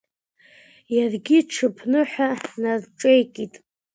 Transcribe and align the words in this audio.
Иаргьы 0.95 1.35
иҽԥныҳәа 1.39 2.29
нарҿеикит. 2.61 3.53